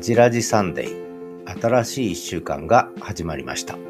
[0.00, 1.60] はじらじサンデー。
[1.60, 3.74] 新しい一週間が始まりました。
[3.74, 3.80] は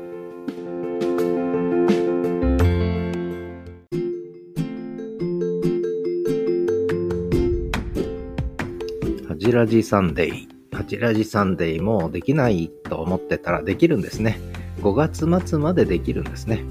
[9.37, 10.49] じらじサンデー。
[10.77, 14.41] はじらじサンデーもできないと思ってたらできるんですね。
[14.81, 16.65] 5月末までできるんですね。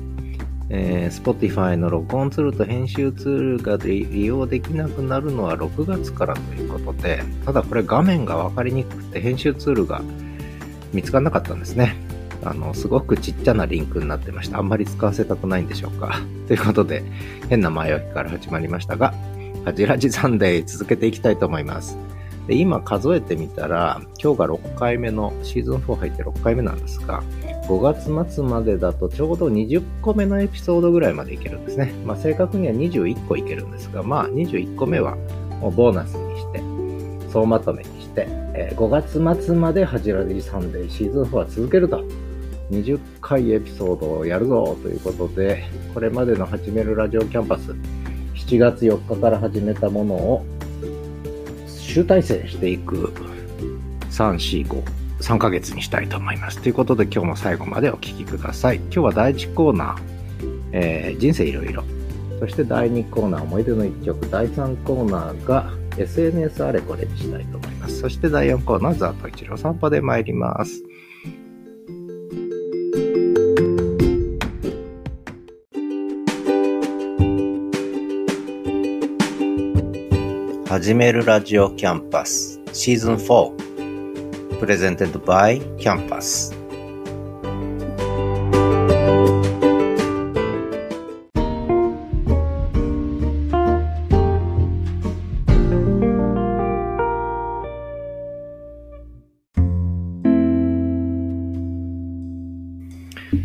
[0.69, 10.01] えー、Spotify の録音ツールと編集ツールが利用できなくなるのは6月からということで、ただこれ画面がわかりにくくて編集ツールが
[10.93, 11.95] 見つからなかったんですね。
[12.43, 14.59] あの、すごくちっちゃなリンクになってました。
[14.59, 16.21] あんまり使わせたくないんでしょうか。
[16.47, 17.03] ということで、
[17.49, 19.13] 変な前置きから始まりましたが、
[19.65, 21.97] はじらじサンデー続けていきたいと思います。
[22.47, 27.21] で今数えてみたら、今日が6回目の、シーズン4入って6回目なんですが、
[27.69, 31.93] 5月末までだとちょうど20個目のエピソードぐらいまでいけるんですね。
[32.03, 35.15] まあ正確には21個いけるんですが、まあ21個目は
[35.61, 36.63] もうボーナスにして、
[37.31, 42.03] 総まとめにして、えー、5月末までハジラジサンデーシーズン4は続けると。
[42.71, 45.63] 20回エピソードをやるぞということで、
[45.93, 47.71] これまでの始めるラジオキャンパス、
[48.35, 50.45] 7月4日から始めたものを
[51.67, 53.11] 集大成していく
[54.11, 56.61] 3、4、5、3ヶ月にしたいと思います。
[56.61, 58.77] ということで今日も最後までお聴きください。
[58.77, 60.01] 今日は第1コーナー、
[60.71, 61.83] えー、人生いろいろ。
[62.39, 64.29] そして第2コーナー、思い出の1曲。
[64.29, 67.99] 第3コーナーが SNS あれこれにしたいと思います。
[67.99, 70.83] そして第4コーナー、ザート一郎散歩で参ります。
[80.69, 83.68] 始めるラジオキャンパスシーズン4
[84.59, 86.53] presented by キャンパス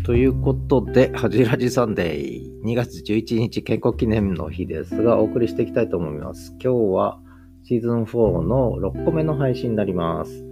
[0.03, 6.51] ということで、はじらじサンデー2月11日健康記念の日ですが、お送りしていきたいと思います。
[6.61, 7.19] 今日は
[7.63, 10.44] シーズン4の6個目の配信になります。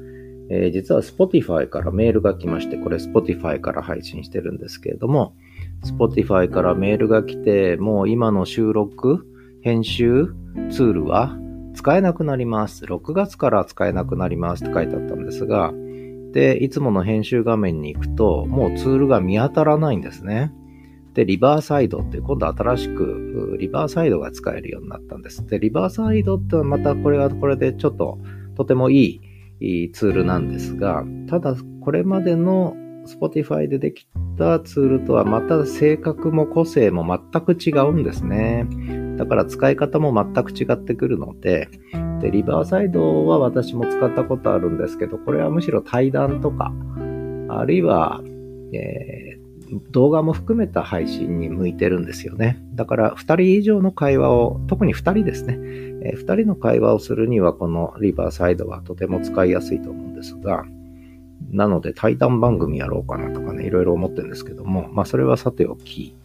[0.56, 5.36] えー、実は Spotify からメールが来まして、これ Spotify から配信してるんですけれども、
[5.84, 9.26] Spotify からメールが来て、もう今の収録、
[9.62, 10.28] 編集
[10.70, 11.36] ツールは
[11.74, 12.86] 使えなくなります。
[12.86, 15.74] 6月から使えなくなりますって書いてあったんですが、
[16.34, 20.54] で、いつもの編集画面に行くと、もうツールが見当たらないんですね。
[21.16, 25.46] で、リバーサイドって今度新しくリバーサイドが使えるようになったんです。
[25.48, 28.20] で、リバーサイドってまたこれはこれでちょっと
[28.56, 29.22] とてもいい
[29.60, 32.76] いいツールなんですが、ただこれまでの
[33.06, 38.68] Spotify でできたツールとはまた性格も個性も全く違うんですね。
[39.18, 41.70] だから使い方も全く違ってくるので、
[42.22, 46.74] で、リバーサイドは私も使ったことあるんですけど、これはむしろ対談とか、
[47.50, 48.22] あるいは、
[48.72, 49.33] え
[49.92, 52.62] 動画も含めた配信に向いてるんですよね。
[52.74, 55.58] だから2人以上の会話を、特に2人ですね。
[56.04, 60.66] え、2人の会話をするにはこのリバーサイドはとても使いやすいと思うんですが、
[61.52, 66.16] なので対談番組やろうかなとかね、いろいろ思ってるんですけども、まあそれはさておき、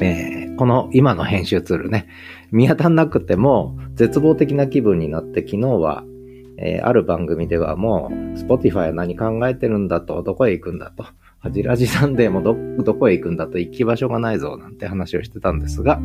[0.00, 2.08] えー、この今の編集ツールね、
[2.50, 6.04] 見当たんなくても絶望的な気分になって昨日は、
[6.58, 11.04] えー、ある番組ではもう Spotify は何考えてるんだと、どこへ行くんだと。
[11.50, 16.00] ジラジサンデーもど、どこへ行くんだと行き場所がないぞなんて話をしてたんですが、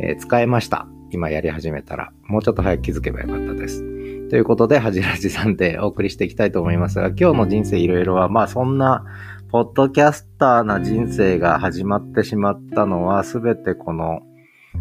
[0.00, 0.86] えー、使えました。
[1.12, 3.82] 今やり始めたら、もうちょっと早く気づけばよかったです。
[4.28, 9.04] ということで、ハジラジさんでお送りしていきたいと思いますが、今日の人生いろいろは、まあそんな、
[9.50, 14.20] ポッドキャスターな人生が始まってしまったのは、すべてこの、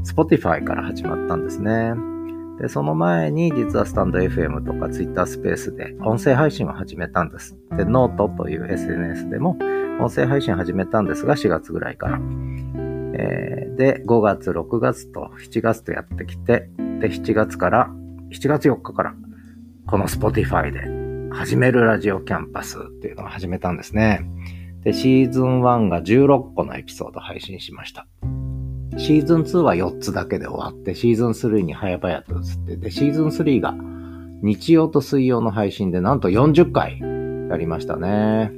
[0.06, 1.94] Spotify から始まったんですね。
[2.60, 7.58] で、その前に実はスタンド FM とか Twitter スペースで音声配信を始めたんです。
[7.78, 9.58] で、ノートという SNS でも
[10.02, 12.20] 音声配信始めたんですが、4月ぐらいから。
[13.14, 16.70] えー、で、5月、6月と7月とやってきて、
[17.00, 17.90] で、7月から、
[18.32, 19.16] 7月4日から、
[19.88, 24.26] この Spotify で始めるラジオキャンパスっていうのを始めたんですね。
[24.84, 28.08] で、シーズン1が16個のエピソード配信しました。
[28.98, 33.76] シーズン2は4つだけで終わって、シーズン3に早々と移って、で、シーズン3が
[34.42, 37.00] 日曜と水曜の配信でなんと40回
[37.50, 38.52] やりましたね。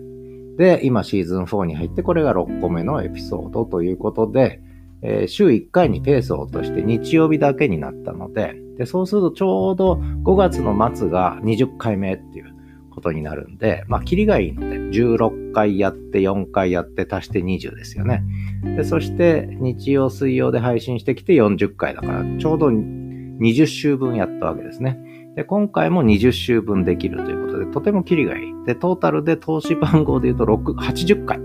[0.58, 4.62] で、今シーズン4に入って、これが6個目のエピソードということで、
[5.02, 9.94] えー、週1回にペースを落として日曜日だけになったので、で、そうするとちょうど
[10.24, 12.51] 5月の末が20回目っていう
[12.92, 18.24] ことになるんで、まあ、キリがいいので、16回やって4回やって足して20ですよね。
[18.64, 25.00] で、そして日曜、水曜で配信してきて40回だから、ちょうど20週分やったわけですね。
[25.36, 28.66] で、今回も20週分できるということで、とてもキリがいい。
[28.66, 31.40] で、トータルで投資番号で言うと6、80回。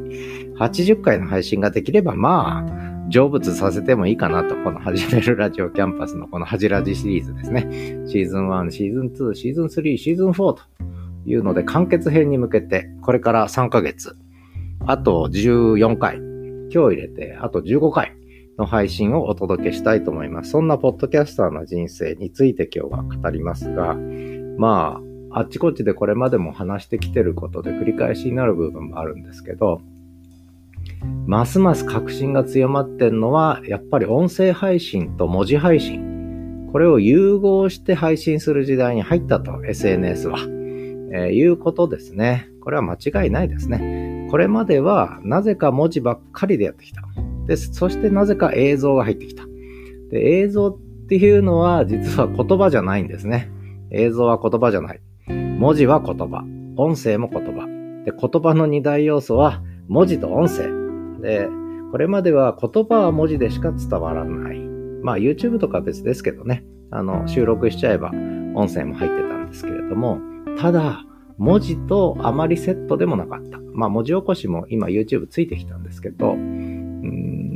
[0.59, 7.63] 80回の配信ができれば、まあ、成仏させてもいいかなと、この始めるラジオキャンパスのこの恥ラジシリーズですね。
[8.09, 10.63] シーズン1、シーズン2、シーズン3、シーズン4と
[11.26, 14.17] いうので、完結編に向けて、これから3ヶ月、
[14.87, 16.17] あと14回、
[16.73, 18.12] 今日入れて、あと15回
[18.58, 20.50] の配信をお届けしたいと思います。
[20.50, 23.96] そんなポッドキャスターの人生について今日は語りますが、
[24.56, 25.00] ま
[25.32, 29.82] あ、あっちこっちでこれまでも話してきてることで繰り返しになる部分もあるんですけど、
[31.26, 36.69] ますます確信が強まってんのは、やっぱり音声配信と文字配信。
[36.73, 40.56] これを融合して配信する時代に入ったと、SNS は。
[41.17, 42.51] えー、いうことですね。
[42.61, 44.29] これは間違いないですね。
[44.31, 47.03] これまでは、なぜか文字ばっかりでやってきた。
[47.47, 49.45] で、そしてなぜか映像が入ってきた。
[50.11, 50.79] で、映像っ
[51.09, 53.51] ていうのは実は言葉じゃないんですね。
[53.91, 55.01] 映像は言葉じゃない。
[55.29, 56.45] 文字は言葉。
[56.77, 57.67] 音声も言葉。
[58.05, 60.69] で、言葉の二大要素は文字と音声。
[61.23, 61.49] で、
[61.93, 64.59] これまでは言葉は文字でしか伝わらない。
[65.03, 66.65] まあ YouTube とかは別ですけどね。
[66.91, 68.11] あの、収録しちゃえば
[68.55, 70.19] 音声も入ってたんですけれども、
[70.58, 71.05] ただ、
[71.38, 73.58] 文字とあまりセットでもなかった。
[73.75, 76.37] まあ文字起こしも今 YouTube ついてきたんですけど、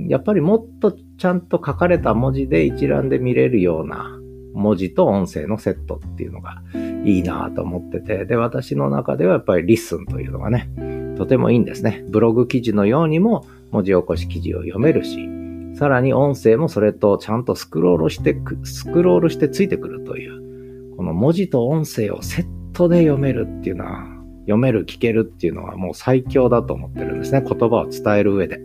[0.08, 4.18] やっぱりもっとちゃんと書かれた文字で一覧で見れるような
[4.52, 6.62] 文字と音声のセットっていうのが
[7.04, 10.68] いいなと思ってて、で、私の中ではやっぱり LISTEN というのがね、
[11.16, 12.04] とてもいいんですね。
[12.08, 15.28] ブログ記事のようにも文字起こし記事を読めるし、
[15.74, 24.06] さらに音声もそれとちゃんとスクロールしてスクロールしてついてくるという、この文字と音声をセットで読めるっていうのは、
[24.42, 27.42] 読める、聞けるっていうのはもう最強だと思ってるんですね。
[27.46, 28.60] 言葉を伝える上で。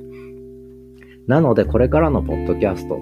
[1.27, 2.99] なので、これからのポッドキャスト、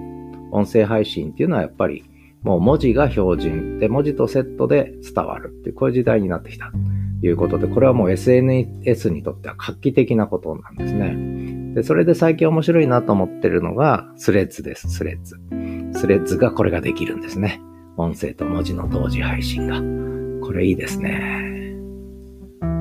[0.50, 2.04] 音声配信っていうのはやっぱり、
[2.42, 11.74] もう文字が標準で、文字とセットで伝わるっていう、こういう時代になってきたということで、これはもう SNS にとっては画期的なことなんですね。
[11.74, 15.38] で、それで最近面白いなと思ってるのが、スレッズです、スレッズ。
[15.98, 17.60] スレッズがこれができるんですね。
[17.96, 20.13] 音声と文字の同時配信が。
[20.44, 21.74] これいいですね。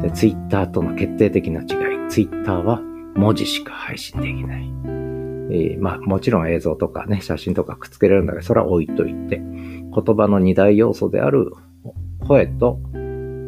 [0.02, 1.68] で、ツイッターとの決定的な違い。
[2.10, 2.82] ツイッターは
[3.16, 4.64] 文字しか配信できない。
[5.50, 11.54] えー、まあもちろん映像とかね、写真とかくっつけられるんだけど、それは置いといて、言葉の二大要素である
[12.20, 12.80] 声と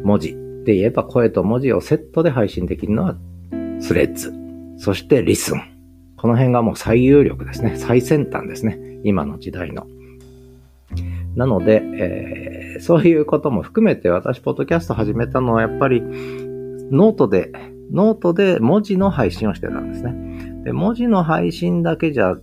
[0.04, 0.34] 文字
[0.64, 3.16] で言えば声と文字をセットで配信できるのは
[3.80, 4.32] スレッズ。
[4.78, 5.62] そして LISTEN。
[6.16, 7.76] この辺がもう最有力ですね。
[7.76, 8.78] 最先端ですね。
[9.04, 9.86] 今の時代の。
[11.36, 17.52] なので、えー、そういうことも含めて私、ポッドキャスト始めたのはやっぱりノートで、
[17.92, 20.64] ノートで文字の配信をしてたんですね。
[20.64, 22.36] で、文字の配信だけじゃ、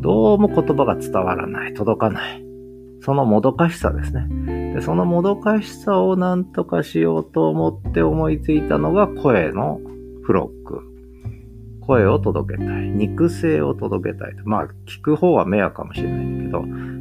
[0.00, 2.44] どうも言葉が伝わらない、届かない。
[3.02, 4.74] そのもどかしさですね。
[4.74, 9.80] で、そのもどかしさをなんとかしようと思って思いついたのが声の
[10.22, 10.89] フロック。
[11.90, 12.66] 声を届けたい。
[12.88, 14.34] 肉声を届けたい。
[14.44, 16.58] まあ、聞く方は迷惑かもしれないんだけど、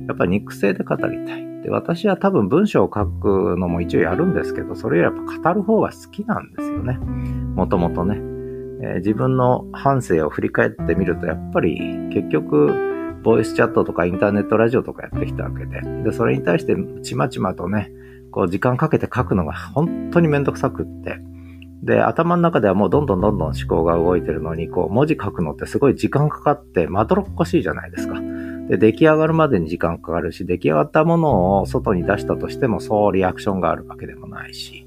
[0.08, 1.62] やっぱり肉声で語りたい。
[1.62, 6.94] で、私は多分文章を書くのも一応やるんですけど、それよりやっぱ語る方が好きなんですよね。
[7.56, 8.16] もともとね。
[8.82, 11.78] えー、自分の反省を振り返ってみると、やっぱり
[12.12, 17.92] 結局、ボイスチャットとかインターネットラジオとかやってきたわけで、で、それに対してちまちまとね、
[18.32, 21.20] こう時間かけて書くのが本当にめんどくさくって、
[21.84, 28.20] で、頭の中ではもうどんどんどんどん思考が動いてるのに、こう文字書くのってすごい時間かかってまどろっこしいじゃないですか。
[28.70, 34.86] で、出来上がるまでに時間かかるし、出来上がったものを外に出したとしてもそうリアクションがあるわけでもないし、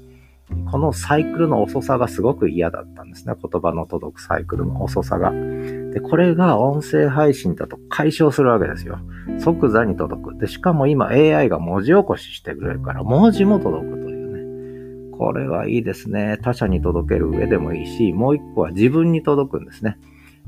[0.71, 3.33] このサイクルの遅さがすごく嫌だったんですね。
[3.41, 5.31] 言葉の届くサイクルの遅さが。
[5.31, 8.99] で、これが音声配信だと解消するわけですよ。
[9.39, 10.37] 即座に届く。
[10.37, 14.02] で、しかも今 AI が文字起こししてくれるから、文字も届く。
[15.17, 16.37] これはいいですね。
[16.41, 19.97] 他者に届ける上でもいいし、もう一個は自分に届くんですね。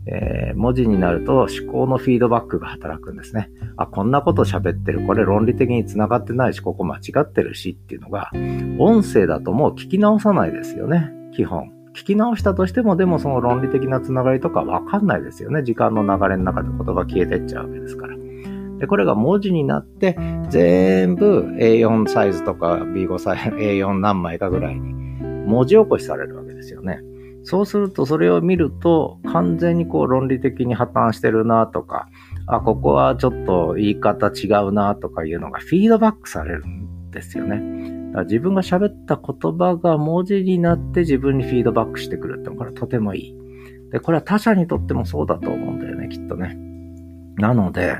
[0.07, 3.49] えー、文字になると思考のフィードバックが働くんですね。
[3.75, 5.05] あ、こんなこと喋ってる。
[5.05, 8.31] これ論理的に繋がってないし、ここ間違ってるしっていうのが、
[8.77, 11.11] 音声だともう聞き直さないですよね。
[11.35, 11.71] 基本。
[11.95, 15.63] 聞き直したとしても、でもその論理的な繋がりとかわかんないですよね。
[15.63, 18.15] 時間の流れの中で言葉消えてっちゃうわけですから。
[18.79, 20.17] で、これが文字になって、
[20.49, 24.93] 全部 A4 サイズとか B5 サイズ、A4 何枚かぐらいに
[25.45, 27.01] 文字起こしされるわけですよね。
[27.43, 32.07] そうするとそれを見ると完全にこう論理的に破綻してるなとか、
[32.47, 38.09] あ、ここはちょっと言い方違うなとかいうのがフィードバックされるんですよね。
[38.09, 43.35] だから自分が喋った言葉が文字になって自分にフィードバックしてくるってのこれはとてもいい。
[43.91, 46.57] で、これは他者にとってもそうだと思うんだよね、きっとね。
[47.37, 47.95] なので、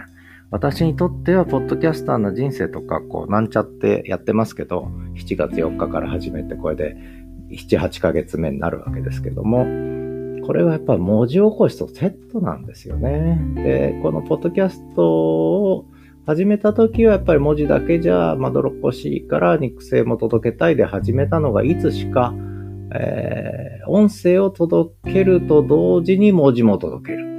[0.56, 6.96] 私にとっては、ポッドキャスターの人生とか、こう、なんちゃってやってますけど、7月4日から始めて、これで
[7.52, 9.66] 7、8ヶ月目になるわけですけども、
[10.46, 13.38] これはやっぱ文字起こしとセットなんですよね。
[13.56, 15.88] で、このポッドキャストを
[16.26, 22.34] 始めた時はやっぱり文字だけじゃまどろっこしいから肉声も届けたいで始めたのがいつしか、
[22.94, 27.35] えー、音声を届けると同時に文字も届ける。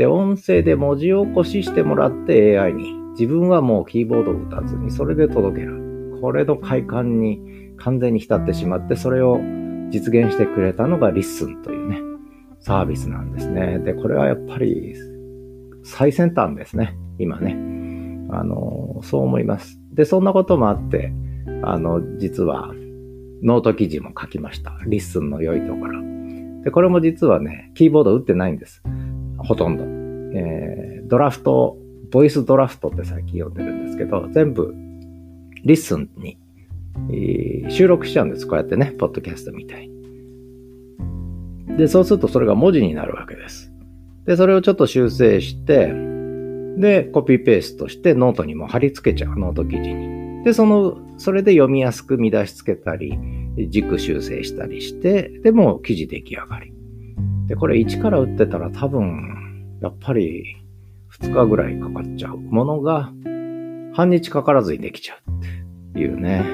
[0.00, 2.94] で、音声で文字起こししてもらって AI に。
[3.10, 6.18] 自分はもうキーボードを打たずにそれで届ける。
[6.22, 9.38] これの快感に完全に浸ってしまって、それを
[9.90, 12.00] 実現してくれたのが LISTEN というね、
[12.60, 13.78] サービスなんですね。
[13.80, 14.94] で、これはやっぱり
[15.82, 16.96] 最先端ですね。
[17.18, 17.58] 今ね。
[18.30, 19.78] あの、そう思います。
[19.92, 21.12] で、そんなこともあって、
[21.62, 22.72] あの、実は
[23.42, 24.72] ノート記事も書きました。
[24.86, 26.00] LISTEN の良いところ。
[26.64, 28.82] で、これも実はね、キーボード打ってないんです。
[29.44, 29.84] ほとんど。
[30.38, 31.76] えー、ドラフト、
[32.10, 34.74] ボイスドラフトって最近呼んでるんですけど、全部、
[35.64, 36.38] LISTEN に
[37.12, 38.46] え収録しちゃうんです。
[38.46, 40.00] こうやってね、ポッドキャストみたいに。
[41.76, 43.72] で、そうするとそれが文字になるわけです。
[44.26, 45.92] で、それをちょっと修正して、
[46.76, 50.44] で、コピーペーストしてノートにも貼り付けちゃう、ノート記事に。
[50.44, 53.18] で、その、それで読みやすく見出しつけたり、
[53.68, 56.72] 字句修正したりして、でも記事出来上がり。
[57.50, 60.56] で、これ1から打ってたら多分、やっぱり
[61.18, 63.10] 2日ぐらいかかっちゃうものが、
[63.92, 65.30] 半日かからずにできちゃう
[65.90, 66.44] っていうね。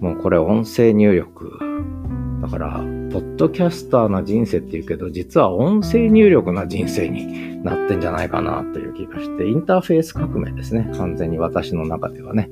[0.00, 1.60] もうこれ音声入力。
[2.42, 2.72] だから、
[3.12, 10.90] ポッドキャスターな人生って言うけど、実は音声入力な人生になってんじゃないかなという気がして、インターフェース革命ですね。
[10.96, 12.50] 完全に私の中ではね。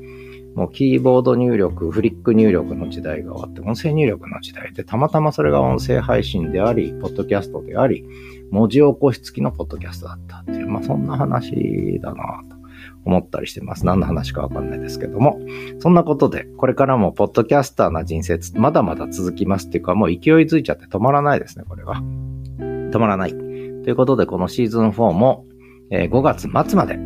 [0.55, 8.05] もうキーボード入力、フリック入力の時代が終わって、音声入力の時代で、たまたまそれが音声配信であり、ポッドキャストであり、
[8.51, 12.65] 文字起こし付きのポッドキャストだったっていう、まあそんな話だなと。
[13.05, 13.87] 思ったりしてます。
[13.87, 15.39] 何の話かわかんないですけども。
[15.79, 21.97] そんなことで、これからもポッドキャスターな人生、まだまだ続きますっていうか、もう勢いづいちゃって止まらないですね、これは。
[21.97, 23.31] 止まらない。
[23.33, 25.45] ということで、このシーズン4も、
[25.91, 26.99] えー、5月末まで、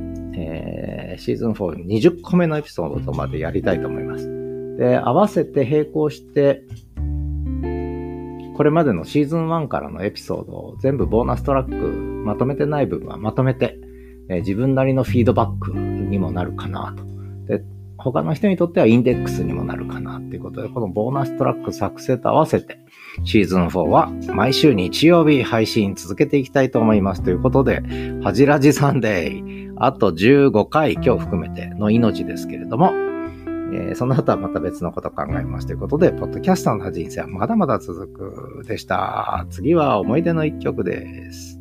[1.18, 4.26] シーズン4 20個目のエピソードまでやりたいと思います。
[4.78, 6.62] で、合わせて並行して、
[8.56, 11.75] これまでのシーズン1からのエピソードを全部ボーナストラック
[12.25, 13.78] まとめてない部分はまとめて、
[14.28, 17.04] え自分なりのフィードバックにもなるかなと。
[17.46, 17.64] で、
[17.96, 22.78] 他の人にとってはインデックスにもなるかなっていうことで、このボーナストラック作成と合わせて、
[23.25, 27.82] シーズン4は毎週日曜日配信続けていきたいと思いますということで、
[28.22, 32.92] はじらじサンデー、あと15回今日含めての命ですけれども、
[33.73, 38.08] えー、その後はまた別のこと考えますということで、ポッドキャスターの人生はまだまだ続
[38.62, 39.47] くでした。
[39.50, 41.58] 次は思い出の一曲です。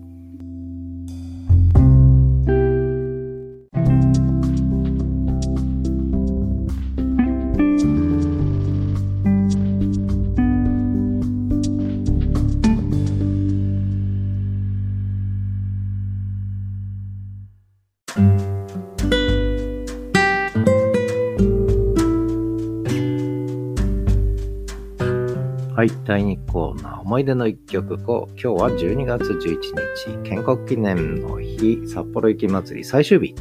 [25.87, 33.33] はい、第2コーナー、思い出の一曲を、今日は12月11日、建国記念の日、札幌雪まつり最終日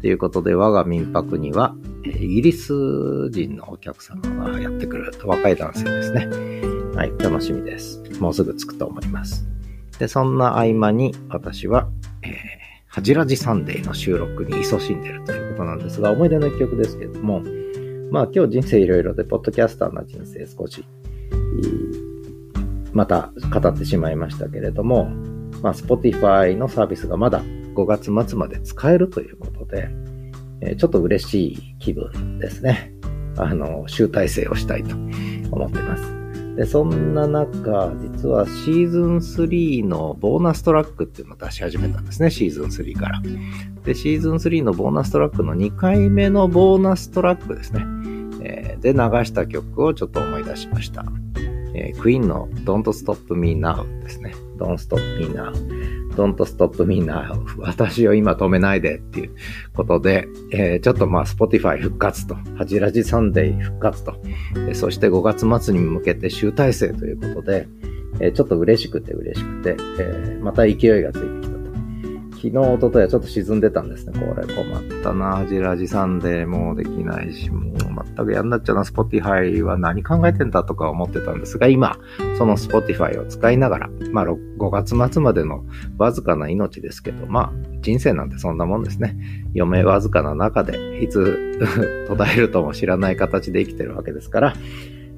[0.00, 1.74] ということで、我が民泊には、
[2.06, 2.72] イギリス
[3.30, 6.28] 人のお客様がやってくると、若い男性ですね。
[6.94, 8.02] はい、楽しみです。
[8.18, 9.46] もうすぐ着くと思います。
[9.98, 11.90] で、そんな合間に、私は、
[12.22, 12.30] えー、
[12.86, 17.42] はじらじサンデーの収録に勤しんでるということなんですが、思い出の一曲ですけれども、
[18.10, 20.86] まあ今日人生いろいろで、ポッドキャスターな人生少し
[22.92, 25.06] また語ってしまいましたけれども、
[25.62, 27.42] まあ、Spotify のサービスがまだ
[27.74, 29.88] 5月末まで使えるということで、
[30.60, 32.92] えちょっと嬉しい気分ですね。
[33.36, 36.22] あの、集大成をしたいと思ってます。
[36.56, 43.22] で、そんな中、実はシーズン3のボーナストラックっていうのを出し始めたんですね、シーズン3から。
[43.84, 47.84] で、シーズン3のボーナストラックの2回目のボーナストラックですね。
[48.42, 51.04] えー、で、流した曲をちょっと思い出しました。
[51.74, 54.34] えー、クイーンの Don't Stop Me Now ですね。
[54.58, 55.52] Don't Stop Me Now。
[56.14, 57.44] Don't Stop Me Now。
[57.58, 59.30] 私を今止めないでっていう
[59.74, 64.14] ことで、えー、ちょっとまあ Spotify 復活と、ハジラジサンデー復活と、
[64.68, 67.68] えそして5月末に向けて集大成ということで、
[68.20, 71.41] え、ちょっと嬉しくて嬉しくて、え、また勢いがついて。
[72.42, 74.18] 昨日、一昨日はちょっと沈んでたんですね。
[74.18, 75.46] これ困ったな。
[75.48, 77.74] ハジラジサンデーもできないし、もう
[78.16, 78.84] 全くやんなっちゃうな。
[78.84, 81.96] Spotify は何考えてんだとか思ってたんですが、今、
[82.36, 85.64] その Spotify を使いながら、まあ5月末までの
[85.98, 89.16] わずかな命ですけど、まあ人生なんてそんなもんですね。
[89.54, 91.60] 余命わずかな中で、いつ
[92.08, 94.54] 途絶えるとも知らない形で生きてるわけですから、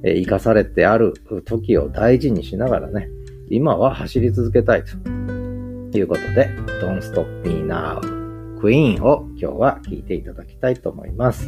[0.02, 1.14] えー、生かされてある
[1.46, 3.08] 時を大事にしながらね、
[3.48, 5.43] 今は走り続けたいと。
[5.94, 6.48] ということで、
[6.82, 8.00] Don't Stop Me Now
[8.60, 11.46] Queen を今日は聴いていただきたいと思います。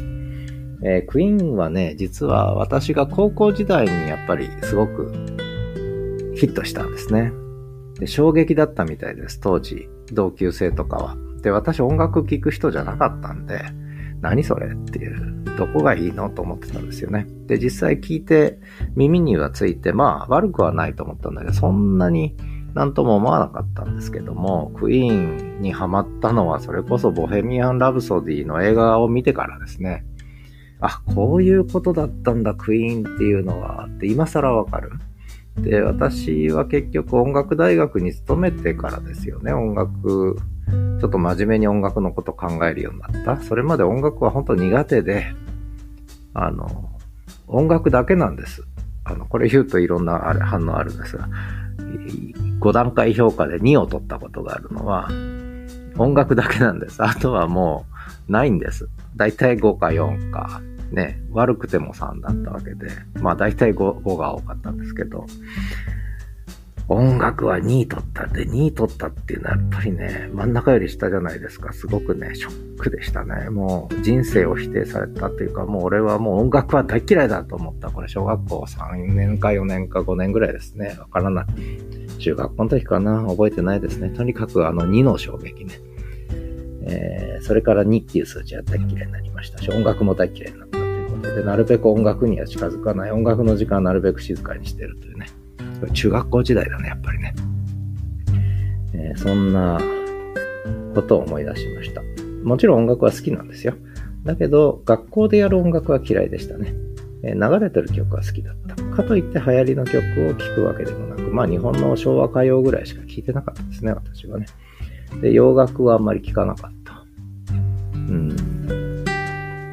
[0.85, 5.11] えー、クイーンはね、実は私が高校時代にやっぱりすごく
[6.37, 7.33] ヒットしたんですね。
[7.99, 11.17] で衝撃だったみたいです、当時、同級生とかは。
[11.43, 13.63] で、私音楽聴く人じゃなかったんで、
[14.21, 17.27] 何それっていう、どこがいいのと思ってたんですよね。
[17.49, 18.61] で、実際聞いて
[18.95, 22.37] 耳にはついて、まあ悪くはないと思ったんだけど、そんなに
[22.77, 30.05] なんとも思わなかったんですけども、クイーンにハマったのはそれこそボヘミアン・ラブソディの映画を見てからですね。
[30.81, 34.91] あ、こういうことだったんだ、クイーンっていうのは、って今更わかる。
[35.57, 40.37] で、私は結局音楽大学に勤めてからですよね、音楽、
[41.01, 43.43] ちょっと真面目に音楽のこと考えるようになった。
[43.43, 45.25] それまで音楽は本当苦手で、
[46.35, 46.91] あの、
[47.49, 48.65] 音楽だけなんです。
[49.05, 51.31] あの、これ言うといろんなあれ反応あるんですが、
[52.61, 55.09] 5段階評価で2を取ったことがあるのは、
[55.99, 57.03] 音楽だけなんです。
[57.03, 57.87] あとはも
[58.29, 58.89] うないんです。
[59.17, 60.61] だいたい5か4か、
[60.93, 62.89] ね、悪くても3だったわけで、
[63.21, 65.27] まあだいたい 5, 5が多かったんですけど、
[66.89, 71.73] 音楽は2位取ったで、2位取ったっていうのはやっぱりね、真ん中より下じゃないですか。
[71.73, 73.51] すごくね、ショックでしたね。
[73.51, 77.91] もう人生を否定されたっていうか、もう俺はもう音楽は大嫌いだと思った。
[77.91, 80.97] これ小学校3年か4年か5年ぐらいですね。
[81.01, 81.47] わからない。
[82.17, 83.25] 中学校の時かな？
[83.27, 84.11] 覚えてないですね。
[84.11, 85.75] とにかくあの2の衝撃ね。
[86.89, 93.11] えー、それから2っていう数値は大嫌いになりましたし、音楽も大嫌いになったということで、なるべく音楽には近づかない。
[93.11, 95.27] 音楽の時間はなるべく静かにしてるというね。
[95.93, 97.35] 中学校時代だね、やっぱりね。
[98.95, 99.81] えー、そんな
[100.95, 102.03] ことを思い出しました。
[102.45, 103.75] もちろん音楽は好きなんですよ。
[104.25, 106.73] だけど、学校でやる音楽は嫌いでしたね。
[107.35, 108.77] 流れてる曲は好きだった。
[108.97, 114.47] かといって流行りの曲を聴くわけでもなく、まあ日本の昭和歌謡ぐらいしか聴いてなかったですね、私はね。
[115.21, 117.05] で、洋楽はあんまり聴かなかった。
[117.95, 119.05] うん。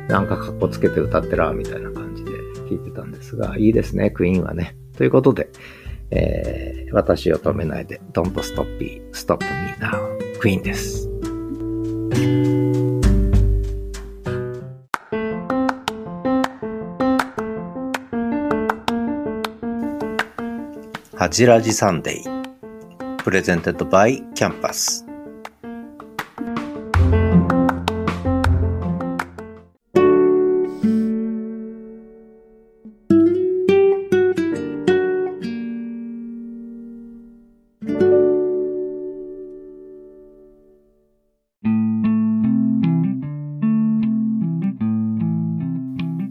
[0.07, 2.31] なんか格好つけて歌ってら、みたいな感じで
[2.69, 4.75] 聴いてたんですが、いいですね、クイーンはね。
[4.97, 5.49] ということで、
[6.11, 11.09] えー、私を止めないで、Don't Stop Me, Stop Me Now, Queen です。
[21.15, 23.23] ハジラジサンデー。
[23.23, 25.05] プレゼンテッドバイキャンパス。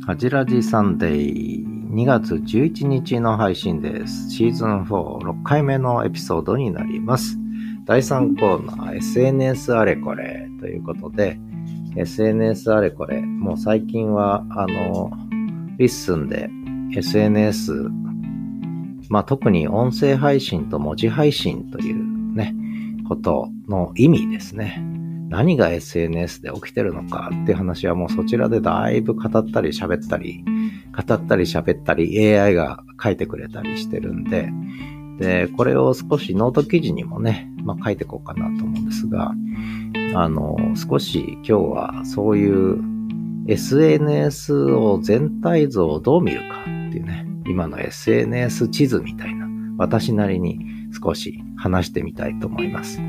[0.04, 4.30] ハジラジサンデー2月11日の配信です。
[4.30, 7.36] シーズン4、6回目のエピソードになります。
[7.84, 11.38] 第3コーナー、SNS あれこれということで、
[11.94, 15.10] SNS あれこれ、もう最近は、あの、
[15.76, 16.48] LISTEN で
[16.96, 17.74] SNS、
[19.10, 22.54] まあ特に音声配信と文字配信というね、
[23.06, 24.82] ことの意味ですね。
[25.28, 30.42] 何が SNS で起きてるのかっていう話はもうそちらでだいぶ語ったり喋ったり、
[30.92, 34.50] 語ったり喋ったり AI が書いてくれたりしてるんで、
[35.18, 39.32] で、これを少しノート記事にもね、まあ書いていこうかなと思うんですが、
[40.14, 42.82] あの、少し今日はそういう
[43.48, 50.60] SNS を全体像をどう見るかっていうね、今の SNS 地図みたいな、私なりに
[51.02, 53.00] 少し話してみたいと思います。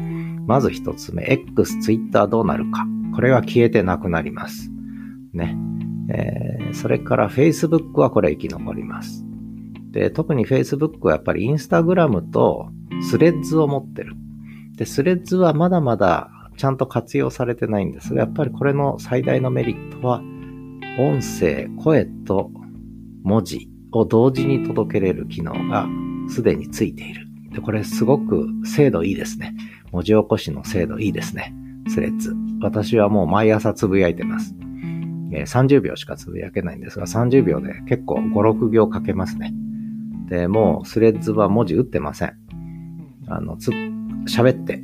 [0.45, 2.85] まず一つ目、X、Twitter どうなるか。
[3.13, 4.71] これは消えてなくなります。
[5.33, 5.57] ね。
[6.09, 9.25] えー、それから Facebook はこれ生き残ります。
[9.91, 12.69] で、特に Facebook はやっぱり Instagram と
[13.09, 14.15] スレッズを持ってる。
[14.75, 20.21] で、スレッズはまだまだちゃんと活用されてないんですが、やっぱりこれの最大のメリットは、
[20.99, 22.51] 音声、声と
[23.23, 25.87] 文字を同時に届けれる機能が
[26.29, 27.27] すでについている。
[27.51, 29.55] で、これすごく精度いいですね。
[29.91, 31.53] 文字起こしの精度いいですね。
[31.87, 32.35] スレッズ。
[32.61, 34.55] 私はもう毎朝つぶやいてます。
[35.33, 39.53] え、30秒しかつぶやけないんですが、30秒で結構5、6行書けますね。
[40.29, 42.37] で、もうスレッズは文字打ってません。
[43.27, 43.71] あの、つ、
[44.27, 44.83] 喋って、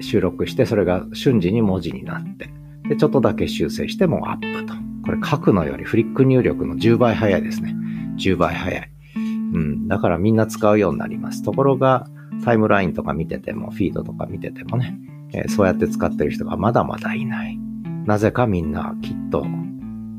[0.00, 2.50] 収録して、それが瞬時に文字になって、
[2.88, 4.74] で、ちょっとだけ修正してもアップと。
[5.04, 7.76] これ書くのよりフリック入力の10倍早いですね。
[8.18, 8.90] 10倍早い。
[9.16, 9.88] うん。
[9.88, 11.42] だからみんな使うようになります。
[11.42, 12.06] ところが、
[12.44, 14.98] タイムラインとか見てても、フィードとか見ててもね、
[15.32, 17.58] えー、そうやって使ってる人がまだまだいない。
[18.04, 19.44] なぜかみんなきっと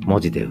[0.05, 0.47] 文字で、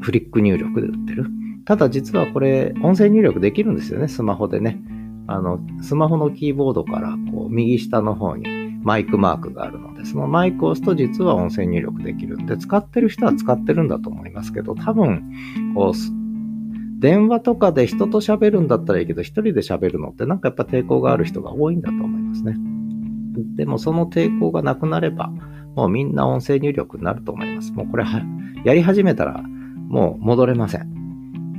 [0.00, 1.26] フリック入力で打ってる。
[1.64, 4.82] ただ実はこれ、音声入力できるんですよね、スマホでね。
[5.26, 8.46] あの、スマホのキーボードからこう右下の方に
[8.82, 15.30] マイクマークがあるので、そのマイクを押すと実は音声入力できるんで、使ってる人は使ってるんだと思いますけど、多分、
[15.74, 22.56] こう、電話とかで人と喋るんだったらいいけど、一人で喋るのってなんかやっぱ抵抗がある人が多いんだと思いますね。
[23.56, 25.32] でもその抵抗がなくなれば、
[25.74, 27.72] もうみんな音声入力になると思います。
[27.72, 28.22] もうこれは、
[28.64, 29.42] やり始めたら
[29.88, 30.90] もう戻れません。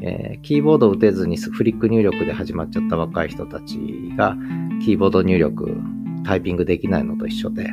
[0.04, 3.78] えー、キーボード打てずにフリック入力で始まっちゃった若い人たち
[4.16, 4.36] が、
[4.84, 5.78] キーボード入力、
[6.24, 7.70] タイピングできないのと一緒で、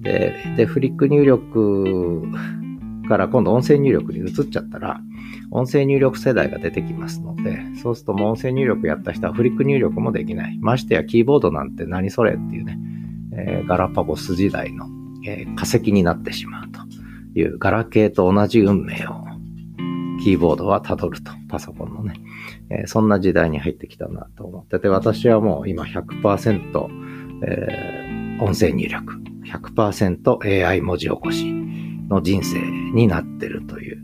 [0.00, 2.24] で、で、フリック入力
[3.08, 5.00] から今度音声入力に移っちゃったら、
[5.50, 10.58] 音声入力世代が出てきますので、そうするともう音声入力やった人はフリック入力もできない。
[10.60, 12.78] ましてやキーボードなんて何それっていうね、
[13.34, 14.86] えー、ガラパゴス時代の、
[15.26, 16.80] えー、化石になってしまうと
[17.38, 19.22] いう、ガラケーと同じ運命を
[20.22, 22.14] キーボードは辿ると、パソコンのね、
[22.70, 26.88] えー、そんな時代に入ってきたなと思ってて、私はもう今100%、
[27.44, 31.52] えー、音声入力、100% AI 文字起こし
[32.08, 32.60] の人生
[32.94, 33.98] になってるという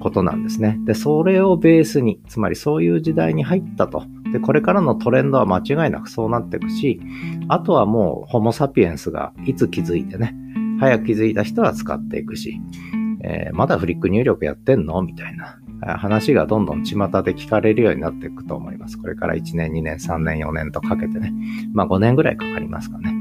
[0.00, 0.78] ことなんですね。
[0.84, 4.04] で、それをベースに、つまりそういう時代に入ったと。
[4.32, 7.00] で、これからのトレンドは間違いなくそうなっていくし、
[7.48, 10.34] あとはもうホモサピエンスがいつ気づいてね、
[10.84, 12.60] 早く気づいた人は使っていくし、
[13.22, 15.00] えー、まだフリック入力やってんの？
[15.02, 15.58] みたいな
[15.96, 18.98] 話がどんどん巷で聞かれるようになっていくと思います。
[18.98, 21.32] これから1年、2年、3年、4年とかけてね。
[21.72, 23.14] まあ5年ぐらいかかりますかね。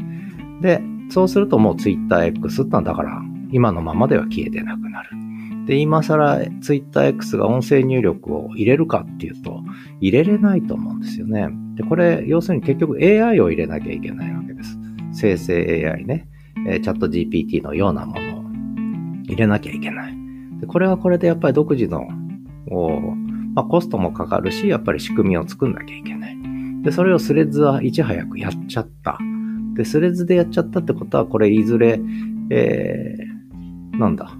[0.62, 3.22] で、そうするともう TwitterX ってのはだから
[3.52, 5.10] 今のままでは消えてなくなる。
[5.66, 9.62] で、今更 TwitterX が音声入力を入れるかっていうと、
[10.02, 11.48] 入れれないと思うんですよね。
[11.76, 14.78] で、これ、要するに結局 AI を入れなきゃいけないわけです。
[15.14, 16.28] 生成 AI ね。
[16.68, 18.44] えチャット GPT のようなものを
[19.26, 20.14] 入れなきゃいけない。
[20.60, 22.08] でこれはこれでやっぱり独自の
[23.54, 26.38] まあ、コストもかかるし、やっぱり仕組みを作んなきゃいけない。
[26.82, 29.18] で、それをスレッズはいち早くやっちゃった。
[29.76, 32.00] で、スレッズでやっちゃったってことは、これいずれ、
[32.50, 34.32] えー、なんだ、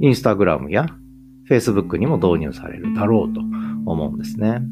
[0.00, 0.86] インスタグラムや
[1.44, 3.40] フェイスブックにも導入されるだろうと
[3.86, 4.62] 思うんですね。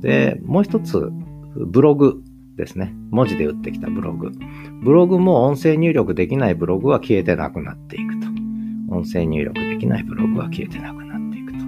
[0.00, 1.10] で、もう一つ、
[1.54, 2.22] ブログ
[2.56, 2.94] ですね。
[3.10, 4.32] 文字で打ってきたブログ。
[4.82, 8.26] ブログも音声入力できないブログは消えてなくなっていくと。
[8.88, 11.58] 音声入力できないブログは消えてなくなっていくと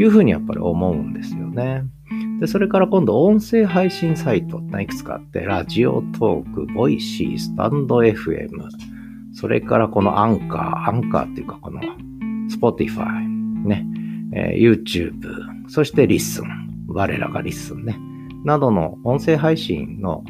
[0.00, 1.84] いうふうにやっぱり思うんですよね。
[2.40, 8.48] で、それから今度音声配信サイトっていくつかあって、 Radiotalk、 Voicy、 stand.fm、
[9.32, 11.80] それからこのアンカー、アンカーっていうかこの
[12.48, 13.28] Spotify、
[13.66, 13.86] ね、
[14.32, 15.20] えー、YouTube、
[15.68, 17.98] そして LISTEN、我らが LISTEN ね、
[18.48, 20.24] などの音声配信の、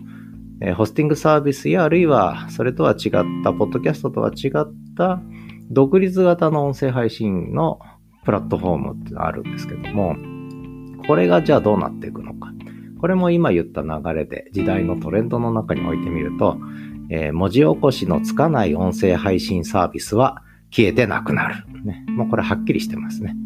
[0.77, 3.13] ホスティングサービスやあるいはそれとは違っ
[3.45, 4.53] た、ポッドキャストとは違っ
[4.97, 5.23] た
[5.71, 7.79] 独立型の音声配信の
[8.25, 10.17] プラットフォームってあるんですけども、
[11.07, 12.53] これがじゃあどうなっていくのか。
[13.01, 16.59] これも今言った流れで時代のトレンドの中に置いてみると、
[17.11, 21.55] えー、文字起こしのつかない音声配信サービスは消えてなくなる。
[21.85, 23.37] ね、もうこれはっきりしてますね。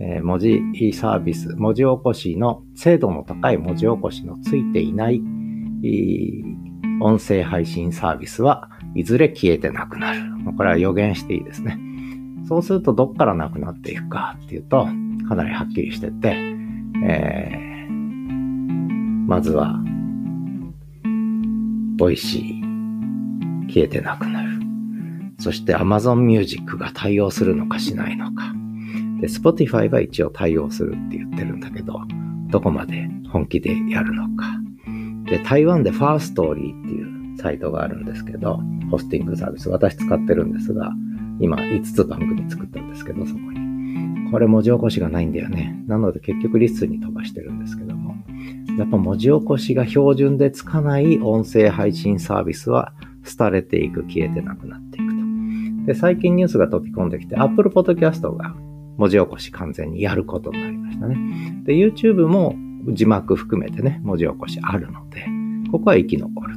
[0.00, 0.60] えー、文字
[0.92, 5.22] サービス、文字起こしの、精度の高い文字起こしのついていない、
[7.00, 10.20] 音声配信サービスはいずれ消えてなくなる。
[10.56, 11.78] これは予言していいですね。
[12.48, 14.86] そうするとどっからなくなっていくかっていうと、
[15.28, 16.36] かなりはっきりしてて、
[17.04, 17.92] えー、
[19.26, 19.82] まずは、
[21.96, 24.60] Voicy、消えてなくなる。
[25.38, 28.54] そして Amazon Music が対応するのかしないのか。
[29.20, 32.00] で、Spotify は一応対応するって言ってるんだけど、
[32.48, 34.60] どこまで本気でやるのか。
[35.24, 40.92] で、台湾でファーストーリーっていうサイトがあるんですけど、ホスティングサービス、私使ってるんですが、
[41.40, 44.30] 今5つ番組作ったんですけど、そこに。
[44.30, 45.82] これ文字起こしがないんだよね。
[45.86, 48.16] なので結局リスに飛ばしてるんですけども。
[48.78, 52.92] やっぱ文字起こしが標準でつかない音声配信サービスは
[53.38, 55.16] 廃れていく、消えてなくなっていくと。
[55.86, 58.54] で、最近ニュースが飛び込んできて、Apple Podcast が
[58.96, 61.16] 文字起こし完全にやることになりましたね。
[61.64, 62.56] で、YouTube も
[62.88, 65.26] 字幕含めてね、文字起こしあるので、
[65.70, 66.56] ここは生き残る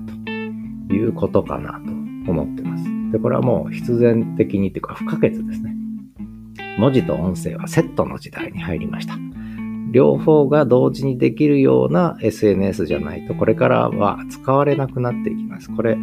[0.87, 1.73] ということかな
[2.25, 2.83] と思ってます。
[3.11, 5.75] で、これはもう必然的にというか不可欠ですね。
[6.77, 9.15] 文字と音声はセットの時代に入りました。
[9.91, 15.75] 両方が同時にできるような SNS じゃないと、これからは使われなくなっていきます。
[15.75, 15.97] これ、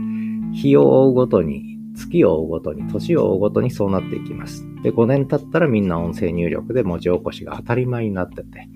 [0.53, 4.65] 日を追うごとに月を追うごとに、年を追うごとにそうなっていきます。
[4.83, 8.69] で、5年経ったらみんな音声入力で文字起こしが当たり前になってて、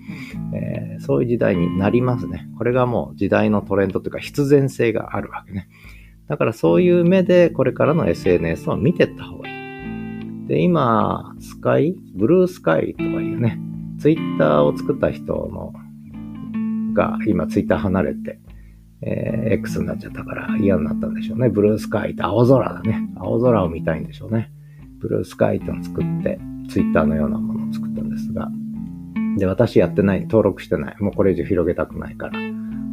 [0.55, 2.49] えー、そういう時代になりますね。
[2.59, 5.69] これがもう時代のトレンドというか必然性があるわけね。
[6.29, 9.61] だからそういう目でこれからの SNS を見ていった方がいい。
[10.49, 13.61] で、今、スカイ、ブルースカイとかいうね、
[14.01, 15.73] ツイッターを作った人の、
[16.93, 18.41] が今ツイッター離れて、
[19.03, 21.49] えー、X になっちゃったから嫌になったんでしょうね。
[21.49, 23.09] ブルースカイって青空だね。
[23.17, 24.51] 青空を見たいんでしょうね。
[25.01, 28.51] ブルースカイってのを作って、ツイッターのようなものを作ったんですが。
[29.39, 30.97] で、私やってない、登録してない。
[31.01, 32.39] もうこれ以上広げたくないから。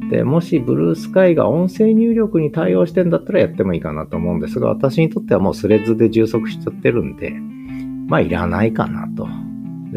[0.10, 7.32] で、もしブルースカイが音声入力に対応してんだったらやってもいいかなと思うんですが、私にとってはもうスレッズで充足しちゃってるんで、
[8.08, 9.28] まあいらないかなと。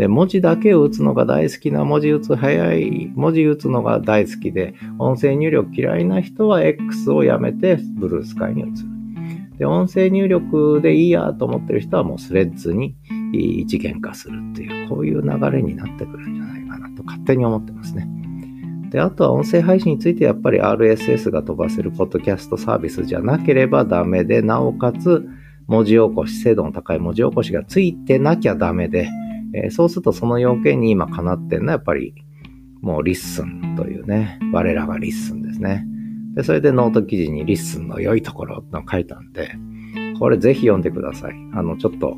[0.00, 8.72] で、文字だけを打つのが大好きな、文字打つ早い、文字打つのが大好きで、音声入力嫌いな人は X をやめて、ブルースカイに移る。
[9.58, 12.96] で、音声入力でいいやと思ってる人はもうスレッズに
[13.34, 18.08] 一元化するっていう、こういう流れになってくるんじゃないかなと勝手に思ってますね。
[18.88, 25.28] で、あとは音声配信についてやっぱり RSS が飛ばせるポッドキャストサービスじゃなければダメで、なおかつ
[25.66, 29.10] 文字起こし、精度の高い文字起こしがついてなきゃダメで、
[29.54, 32.14] えー、そうするとその要件に今かなってんのはやっぱり
[32.80, 35.84] もう LISTEN というね、我らが LISTEN ですね。
[36.34, 39.52] で、それでノート記事に LISTEN の良いところの書いたんで、
[40.18, 41.32] これぜひ読んでください。
[41.54, 42.16] あの、ちょっと、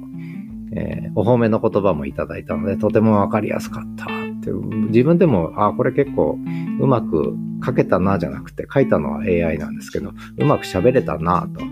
[0.74, 4.08] えー、お褒めの言葉もいただいたので、とてもわかりやすかったっ
[4.40, 6.38] て自分でも、あ、これ結構
[6.80, 11.64] うまく書けたなじゃなくて、書いたのは AI なんですけど、うまく喋れたなと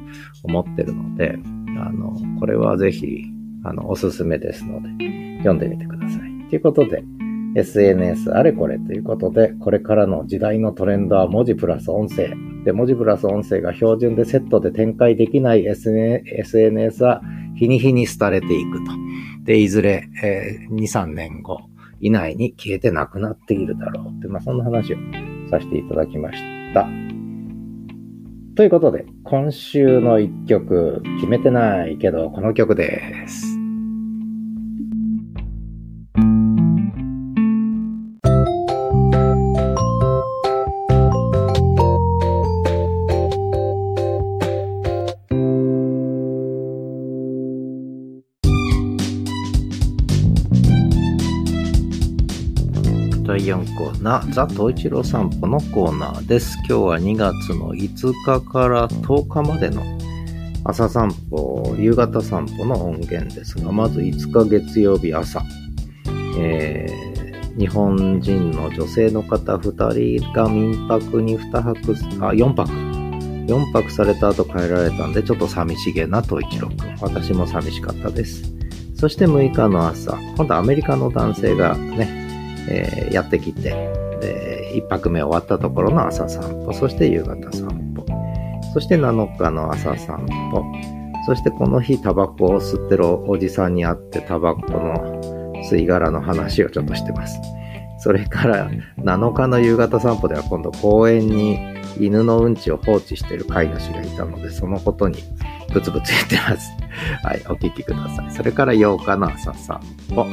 [0.44, 1.38] 思ってるので、
[1.78, 3.24] あの、これはぜひ、
[3.64, 6.48] あの、おすすめですので、読んでみてください。
[6.48, 7.04] ということで、
[7.56, 12.30] SNS あれこれということで、これからの時代のトレンドは文字プラス音声。
[12.64, 17.22] で、文字プラス音声が標準でセットで展開できない SNS は
[17.56, 18.92] 日に日に廃れていくと。
[19.44, 21.60] で、いずれ、えー、2、3年後
[22.00, 24.96] 以内に消えてなくなっているだろうって、まあそんな話を
[25.50, 26.38] させていただきまし
[26.72, 26.88] た。
[28.54, 33.49] ということで、今週の一曲、決めてないけど、この曲です。
[53.80, 56.58] コーナー、ザ・トイチロ散歩のコーナーです。
[56.58, 59.82] 今日は2月の5日から10日までの
[60.64, 65.42] 朝散歩、夕方散歩の音源ですが、まず5日月曜日朝、
[66.38, 71.72] えー、日本人の女性の方2人が民泊に2泊、
[72.22, 72.70] あ、4泊。
[73.46, 76.96] 4泊された後帰られたんで、ちょっと寂しげな東一郎くん。
[77.00, 78.42] 私も寂しかったです。
[78.94, 82.19] そして6日の朝、今度アメリカの男性がね、
[82.70, 83.70] えー、やってきて、
[84.20, 88.06] で、1泊目終わったところの朝散歩、そして夕方散歩、
[88.72, 90.64] そして7日の朝散歩、
[91.26, 95.20] そしてこの日タバコを吸ってるおじさんに会ってタバコの
[95.64, 97.38] 吸い殻の話をちょっとしてます。
[97.98, 101.58] それから7日の夕方散歩では今度公園に
[101.98, 105.22] 犬のうんちを放置している飼い主がいたので、そのことに
[105.72, 106.70] ブツブツ言ってます。
[107.22, 108.30] はい、お聞きください。
[108.30, 109.80] それから8日の朝散
[110.14, 110.26] 歩。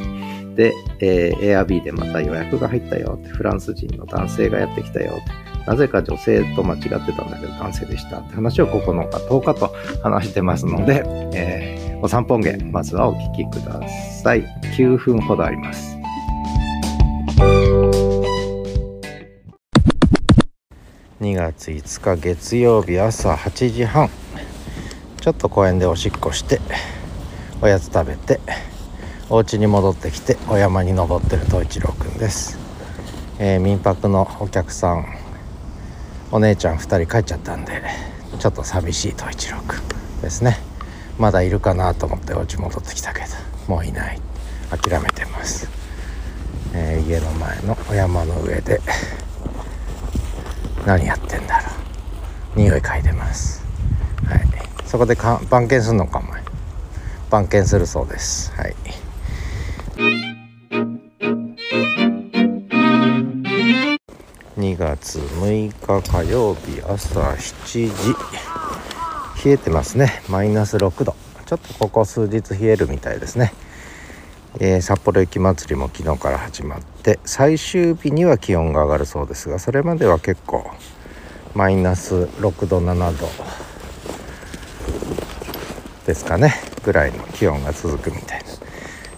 [0.58, 13.80] で、えー、Airb でまた予約が入ったよって、フランス人の男性がやってきたよって、なぜか女性と間違ってたんだけど男性でしたって話を9日、10日と話してますので、えー、お散歩音源、まずはお聞きくだ
[14.24, 14.44] さい。
[14.76, 15.96] 9分ほどあります。
[21.22, 24.10] 2月5日月曜日朝8時半
[25.20, 26.60] ちょっと公園でおしっこして
[27.62, 28.40] おやつ食べて
[29.30, 32.58] お家に戻ってきてお山に登ってる東一郎くんです、
[33.40, 35.06] えー、民泊のお客さん
[36.32, 37.82] お姉ちゃん2人帰っちゃったんで
[38.40, 40.58] ちょっと寂しい東一郎くんですね。
[41.18, 43.28] まだいるかなと思ってお家戻ってきたけど
[43.68, 44.20] もういない。
[44.70, 45.70] 諦めてます、
[46.74, 48.82] えー、家の前のお山の上で
[50.86, 51.72] 何やってんだろ
[52.56, 52.60] う。
[52.60, 53.64] 匂い嗅いでます。
[54.26, 54.42] はい。
[54.86, 56.34] そこで番犬するのかも
[57.30, 58.52] 番犬するそうです。
[58.56, 58.76] はい。
[64.58, 68.16] 2月6日火曜日朝7時。
[69.44, 70.22] 冷えてますね。
[70.30, 71.16] マイナス6度。
[71.48, 73.54] ちょっとここ数日冷えるみたいですね、
[74.60, 80.70] えー、札幌雪まつりも昨日から始まって最終日には気温が上がるそうですがそれまでは結構
[81.56, 83.30] マイナス6度7度
[86.06, 86.54] ですかね。
[86.84, 88.47] ぐらいの気温が続くみたいな。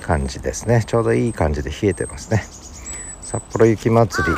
[0.10, 0.84] 感じですね。
[0.88, 2.44] ちょうどいい感じで冷えてますね。
[3.22, 4.30] 札幌雪まつり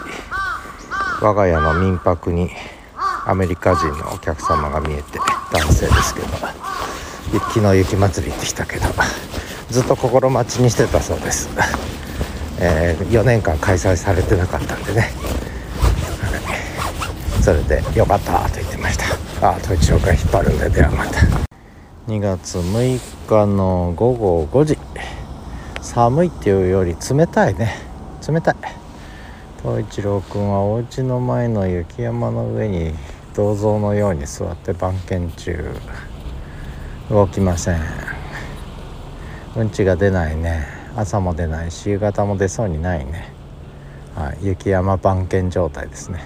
[1.21, 2.49] 我が家の民泊に
[3.25, 5.17] アメリカ人のお客様が見えて
[5.53, 6.27] 男性ですけど
[7.31, 8.89] 雪の雪まつり行ってきたけど
[9.69, 11.49] ずっと心待ちにしてたそうです、
[12.59, 15.09] えー、4年間開催されてなかったんでね、
[17.41, 19.47] それでよかったと言ってました。
[19.47, 21.21] ああ統一郎が引っ張るんでではまた。
[22.07, 24.90] 2月6日の午後5時。
[25.93, 27.75] 寒いっていうより冷たいね。
[28.25, 28.55] 冷たい。
[29.61, 32.93] 東一郎くんはお家の前の雪山の上に
[33.35, 35.65] 銅像のように座って番犬中。
[37.09, 37.81] 動きません。
[39.57, 40.65] うんちが出ないね。
[40.95, 43.33] 朝も出ないし夕方も出そうにないね、
[44.15, 46.23] はい、雪山番犬状態ですね。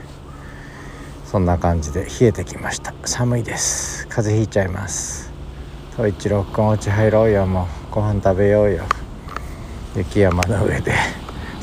[1.26, 2.94] そんな感じで冷えてきました。
[3.04, 4.06] 寒いです。
[4.10, 5.32] 風邪ひいちゃいます。
[5.96, 7.48] 東一郎くんお家入ろうよ。
[7.48, 8.84] もうご飯食べようよ。
[9.96, 10.94] 雪山の上で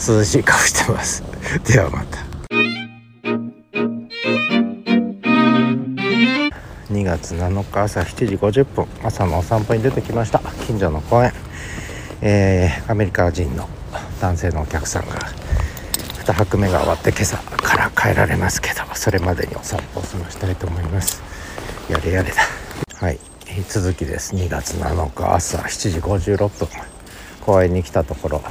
[0.08, 1.22] 涼しい顔してます。
[1.70, 2.18] ではまた。
[6.90, 10.40] 2月7日朝7時50分朝のお散歩に出てきました。
[10.66, 11.32] 近所の公園。
[12.22, 13.68] えー、アメリカ人の
[14.20, 15.16] 男性のお客さんが
[16.24, 21.20] 2泊目が終わって今朝から帰られますけどそれまでにお散歩を済ましたいと思います。
[21.90, 22.42] やれやれだ。
[22.94, 23.18] はい。
[23.68, 24.34] 続きです。
[24.34, 26.91] 2月7日朝7時56分。
[27.44, 28.42] 公園に来たところ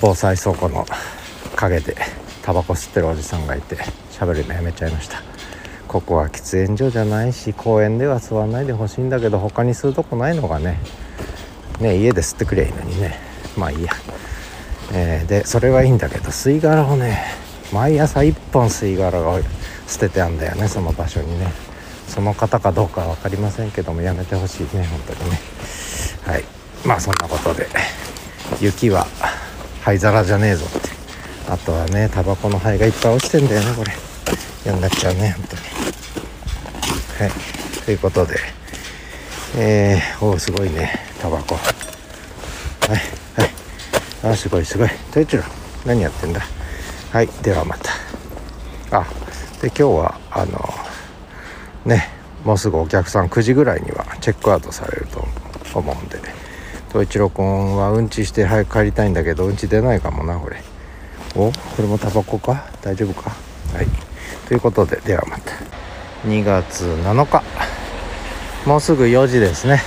[0.00, 0.86] 防災倉庫の
[1.56, 1.96] 陰で
[2.42, 3.76] タバコ吸ってるおじさんがいて
[4.12, 5.22] 喋るのやめちゃいました。
[5.88, 10.78] ここは喫煙所じゃないし公園では吸わないでほしいんだけど他に吸うとこないのがね
[11.80, 13.16] ね家で吸ってくれいいのにね。
[13.56, 13.92] まあいいや、
[14.92, 17.24] えー、でそれはいいんだけど吸い殻をね
[17.72, 19.40] 毎朝1本吸い殻が
[19.86, 21.50] 捨ててあんだよねその場所にね。
[22.06, 25.40] その方かどうかは分かりませんけどもやめてほしいね本当にね。
[26.24, 26.57] はい。
[26.84, 27.66] まあそんなことで
[28.60, 29.06] 雪は
[29.82, 30.88] 灰皿じゃねえぞって。
[31.50, 33.92] あとはねタバコの灰がいっぱい落ちてんだよねこれ。
[34.64, 35.62] 嫌になっちゃうね本当に。
[37.30, 37.84] はい。
[37.84, 38.36] ということで
[39.56, 41.54] えー、おおすごいねタバコ。
[41.54, 42.90] はい
[43.40, 44.32] はい。
[44.32, 44.88] あすごいすごい。
[44.88, 45.42] 太一郎
[45.86, 46.42] 何やってんだ？
[47.12, 47.92] はいではまた。
[48.98, 49.06] あ
[49.62, 50.68] で今日はあの
[51.86, 52.08] ね
[52.44, 55.26] もうすぐお客さん9時ぐらいにはチェックアウトされると
[55.74, 56.37] 思うんで。
[56.88, 60.62] 東一郎君はうんちして早く帰りたいんだけどうんち出ないかもなこれ。
[61.36, 62.70] おこれもタバコか？
[62.82, 63.30] 大丈夫か？
[63.74, 63.86] はい。
[64.48, 65.52] ということでではまた。
[66.26, 67.42] 2月7日。
[68.66, 69.80] もうすぐ4時ですね。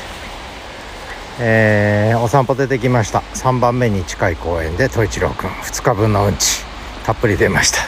[1.40, 3.20] えー、お散歩出てきました。
[3.34, 5.50] 3番目に近い公園で統一郎くん。
[5.50, 6.64] 2日分のうんち。
[7.04, 7.80] たっぷり出ました。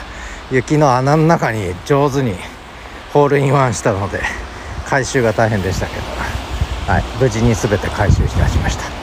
[0.52, 2.34] 雪の穴の中に上手に
[3.14, 4.22] ホールインワンしたので
[4.86, 6.02] 回収が大変でしたけど、
[6.92, 9.03] はい、無事に全て回収し出しました。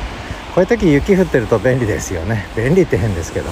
[0.54, 2.46] こういう時雪降ってると便利ですよね。
[2.56, 3.50] 便利って変ですけど。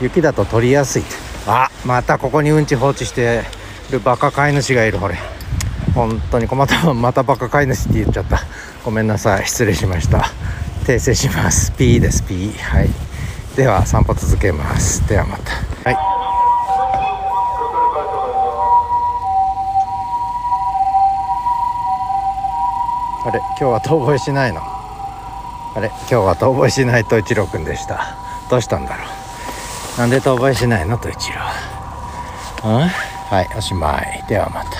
[0.00, 1.02] 雪だと取りやすい。
[1.46, 3.42] あまたここにうんち放置して
[3.90, 5.16] るバカ飼い主がいるほれ。
[5.94, 6.92] 本当にまた。
[6.94, 8.40] またバカ飼い主って言っちゃった。
[8.84, 9.46] ごめんなさい。
[9.46, 10.30] 失礼しました。
[10.84, 11.70] 訂正します。
[11.72, 12.22] P です。
[12.24, 12.90] P はい。
[13.56, 15.06] では散歩続けます。
[15.08, 15.52] ではまた。
[15.84, 15.96] はい。
[23.24, 24.71] あれ今日は遠吠えしないの？
[25.74, 28.16] あれ今日は遠吠えしないと一郎くんでした。
[28.50, 29.04] どうしたんだろ
[29.96, 30.00] う。
[30.00, 31.40] なんで遠吠えしないのと一郎。
[32.64, 32.88] うん？
[32.88, 34.24] はいおしまい。
[34.28, 34.70] ではまた。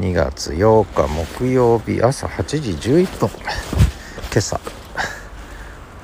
[0.00, 3.28] 2月8日木曜日朝8時11分。
[3.38, 4.58] 今朝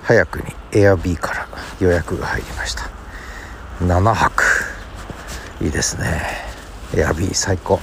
[0.02, 1.48] 早くにエアビーから
[1.80, 2.90] 予約が入りました。
[3.80, 4.44] 7泊。
[5.62, 6.20] いいですね。
[6.94, 7.80] エアビー最高。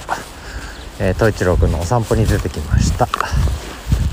[0.98, 3.06] えー、統一郎くんのお散歩に出てきました。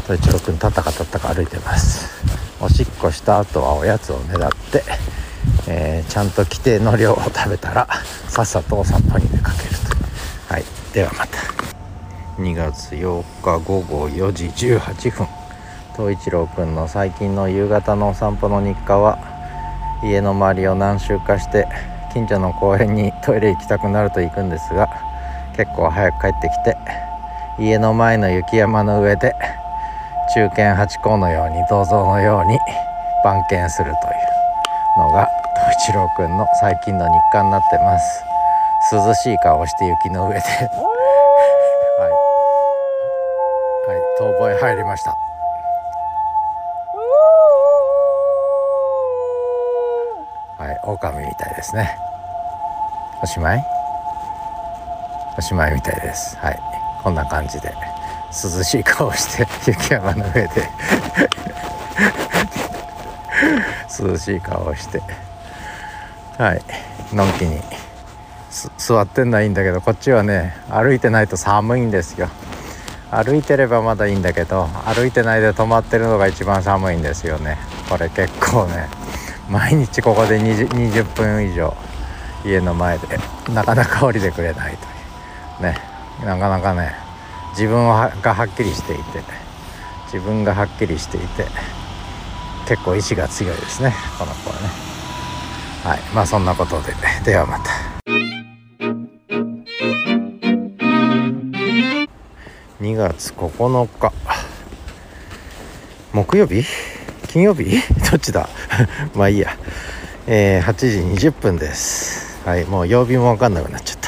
[0.03, 2.09] 統一郎くんたったかたったか歩いてます。
[2.59, 4.83] おしっこした後はおやつをねだって、
[5.67, 7.87] えー、ちゃんと規定の量を食べたら
[8.27, 9.69] さっさとお散歩に出かける
[10.47, 10.53] と。
[10.53, 10.63] はい。
[10.93, 11.37] ではまた。
[12.41, 15.27] 2月8日午後4時18分。
[15.95, 19.19] 東一郎くんの最近の夕方のお散歩の日課は
[20.03, 21.67] 家の周りを何周かして
[22.11, 24.89] 近所の公園にトイレ行きたくなると行くんですが
[25.55, 26.77] 結構早く帰ってきて
[27.59, 29.33] 家の前の雪山の上で
[30.33, 32.57] 中堅八甲のように銅像のように
[33.23, 38.23] 番犬するというのが東一郎くんの最近の日課になってます。
[38.91, 40.39] 涼しい顔をして雪の上で。
[40.39, 40.45] は
[42.09, 42.11] い。
[44.19, 45.15] 遠吠え入りました。
[50.57, 51.95] はい狼みたいですね。
[53.21, 53.82] おしまい？
[55.37, 56.37] おしまいみたいです。
[56.37, 56.59] はい。
[57.03, 57.73] こんな感じで
[58.31, 60.69] 涼しい顔して雪山の上で
[63.99, 65.01] 涼しい顔をして
[66.37, 66.61] はい。
[67.15, 67.59] のんきに
[68.77, 72.29] 座ってんのはいいんだけどこっちはね歩いてないと寒いんですよ。
[73.11, 77.57] 歩いてればまだいいんだけど歩いてないで止まってるのが一番寒いんですよね。
[77.89, 78.87] これ結構ね
[79.49, 81.75] 毎日ここで 20, 20分以上
[82.45, 83.19] 家の前で
[83.53, 84.92] なかなか降りてくれないと。
[85.59, 85.77] ね
[86.25, 86.95] なかなかね
[87.51, 87.93] 自分が
[88.33, 89.23] はっきりしていて
[90.05, 91.45] 自分がはっきりしていて
[92.67, 94.69] 結構意志が強いですねこの子はね。
[95.83, 96.93] はいまあそんなことで
[97.25, 97.71] ではまた。
[102.81, 104.13] 2月9日。
[106.13, 106.63] 木曜日？
[107.27, 107.81] 金曜日？
[108.11, 108.47] どっちだ？
[109.15, 109.57] まあいいや。
[110.27, 112.39] えー、8時20分です。
[112.45, 114.02] はいもう曜日も分かんなくなっちゃった。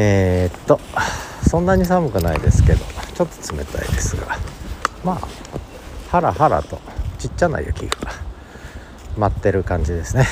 [0.00, 0.78] えー、っと
[1.48, 2.84] そんなに寒くないですけど
[3.14, 4.38] ちょっと冷たいですが
[5.04, 5.28] まあ
[6.08, 6.80] ハラハラと
[7.18, 7.96] ちっちゃな雪が
[9.16, 10.24] 舞ってる感じですね。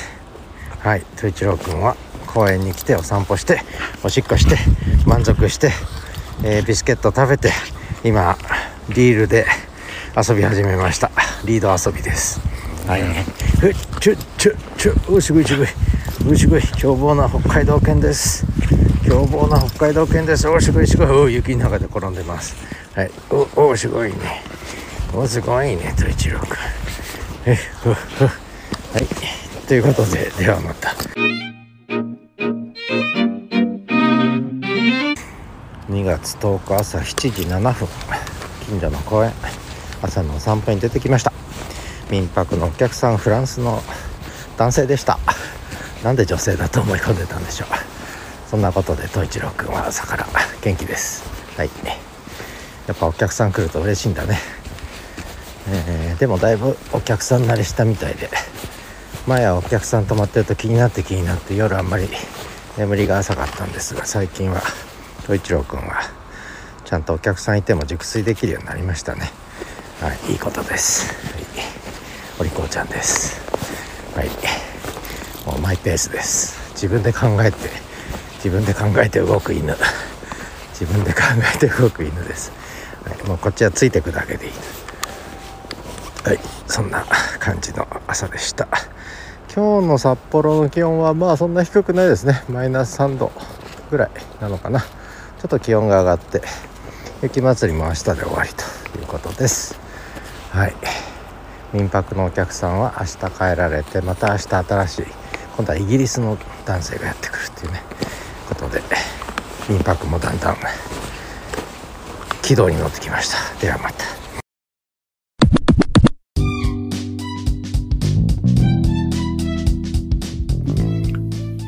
[0.79, 1.97] はい統一郎君は
[2.27, 3.61] 公園に来てお散歩して
[4.03, 4.55] おしっこして
[5.05, 5.71] 満足して、
[6.45, 7.51] えー、ビスケット食べて
[8.05, 8.37] 今
[8.95, 9.45] リールで
[10.15, 11.11] 遊び始めました。
[11.43, 12.39] リード遊びです。
[12.87, 13.03] はい。
[13.59, 15.67] ふっちょちょちょおすごいすごい。
[16.31, 16.61] おすごい。
[16.61, 18.45] 凶暴な北海道犬です
[19.07, 20.49] 凶暴な北海道犬です。
[20.49, 22.57] おすごいすごいお雪の中で転んでます。
[22.93, 23.11] はい。
[23.55, 24.43] おおすごいね。
[25.13, 25.95] おすごいね。
[25.97, 26.49] と一郎君
[27.45, 28.25] えふふ。
[28.25, 28.29] は
[28.99, 29.65] い。
[29.65, 30.89] ということでではまた。
[35.89, 37.87] 2月10日朝7時7分。
[38.65, 39.31] 近所の公園。
[40.01, 41.31] 朝のお散歩に出てきました。
[42.11, 43.81] 民泊のお客さんフランスの
[44.57, 45.17] 男性でした。
[46.03, 47.86] なんで女性だと思い込んでたんでしょう。
[48.49, 50.27] そんなことで統一郎君は朝から
[50.61, 51.23] 元気です。
[51.57, 51.69] はい。
[52.87, 54.39] やっぱお客さん来ると嬉しいんだね、
[55.67, 58.29] えー、でもだいぶお客さん慣れしたみたいで。
[59.27, 62.07] 前はお客さん泊まってると気になって気になって夜あんまり
[62.77, 64.61] 眠りが浅かったんですが最近は
[65.23, 65.99] 統一郎君は
[66.85, 69.29] ちゃんとお客さんいても熟睡できるようになりましたね。
[69.99, 70.31] はい。
[70.31, 71.43] いいことです、はい、
[72.39, 73.41] お利口ちゃんです。
[74.15, 74.29] はい。
[75.45, 76.57] もうマイペースです。
[76.71, 77.57] 自分で考えて
[78.37, 79.75] 自分で考えて動く犬。
[80.79, 81.21] 自分で考
[81.55, 82.51] えて動く犬です、
[83.03, 84.51] はい、もうこっちはついてくだけでいい。
[86.23, 87.03] はいそんな
[87.39, 88.67] 感じの朝でした。
[89.55, 92.43] 今日の札幌の気温はまあそんな低くないですね。
[92.47, 93.31] マイナス3度
[93.89, 94.09] ぐらい
[94.39, 94.81] なのかな。
[94.81, 94.87] ちょ
[95.45, 96.41] っと気温が上がって
[97.23, 99.79] 雪まつりも明日で終わりということです。
[100.51, 100.75] はい。
[101.73, 105.05] 民泊のお客さんは明日帰られてまた明日新しい
[105.55, 107.81] 今度はイギリスの男性がやってくるっていうね。
[108.47, 108.81] ことで
[109.69, 110.57] 民泊もだんだん
[112.41, 113.59] 軌道に乗ってきました。
[113.59, 114.05] ではまた。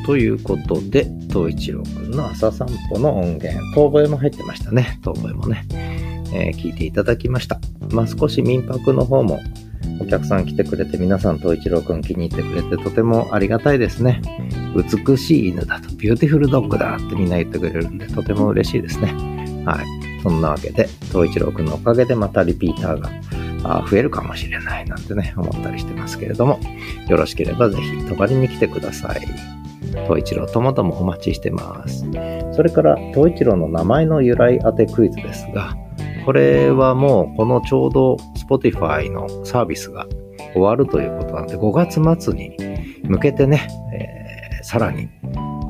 [0.06, 3.50] ということで東一郎くんの朝散歩の音源。
[3.74, 4.98] 遠吠えも入ってましたね。
[5.04, 5.66] 遠吠えもね、
[6.32, 7.60] えー、聞いていただきました。
[7.90, 9.38] まあ少し民泊の方も
[10.00, 14.22] お客さん来てくれて皆さん東一郎くん気に入ってくれてとてもありがたいですね。
[14.74, 19.12] 美しい犬だと、 beautiful dog だってみんな言ってくれるんでとても嬉しいですね。
[19.66, 19.84] はい。
[20.22, 23.10] そんなわけで、東一郎くんのおかげでまたリピーターが
[23.62, 26.60] あ増えるかもしれないなんてね、思ったりしてますけれども、
[27.08, 29.20] よろしければぜひ泊まりに来てください。
[30.04, 32.06] 東一郎ともどもお待ちしてます。
[32.52, 35.76] それから、東一郎の名前の由来当てクイズですが、
[36.24, 40.06] これはもうこのちょうど Spotify のサービスが
[40.52, 42.56] 終わるということなんで、5月末に
[43.04, 45.08] 向けてね、えー、さらに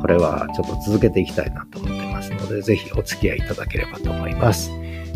[0.00, 4.70] これはちょっと続けていきたいなと思ってますので、ぜひお付き合いいただければと思います。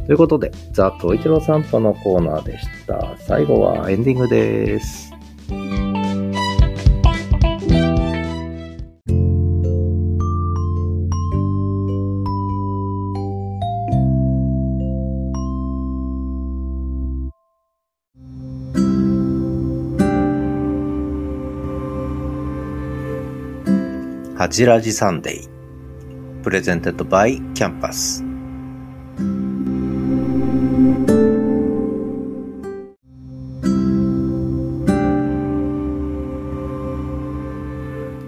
[0.07, 3.16] ということで、ザ・トイチロ散歩のコーナーでした。
[3.18, 5.14] 最後はエンディングです。
[24.45, 26.43] ハジラジサンデー。
[26.43, 28.23] Presented by キャンパス。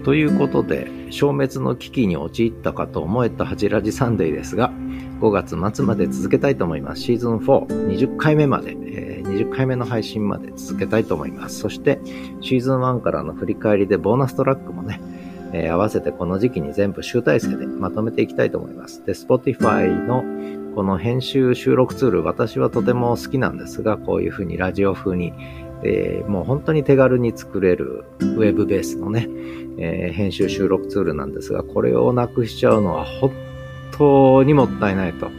[0.03, 4.71] ということで、消滅の危機に陥ったかと思えたハジラジサンデーですが、
[5.21, 7.03] 5月末まで続けたいと思います。
[7.03, 11.59] シーズン4、20回目まで、えー、20回目の配信まで続けたいと思います。
[11.59, 11.99] そして、
[12.41, 14.99] シーズン1からの振り返りでボーナストラックもね、
[15.53, 19.05] えー、合わせてこの時期に全部集大成でまとめていきたいと思います。
[19.05, 20.23] で、Spotify の
[20.75, 25.33] この編集収録ツール、私はとても好きなんですが、こういうふうにラジオ風に、
[25.83, 29.27] えー、もう本当に手軽に作れるウェブベースのね、
[29.77, 33.31] えー、編集収録ツールなんですが、これをなくしちゃうのは本
[33.91, 35.29] 当にもったいないと、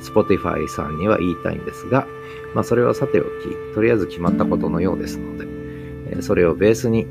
[0.00, 2.06] Spotify さんには言いたいんですが、
[2.54, 3.28] まあそれはさておき、
[3.74, 5.46] とりあえず決まったことのようですので、
[6.18, 7.06] えそれをベースに、